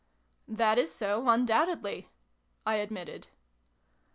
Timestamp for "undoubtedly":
1.29-2.09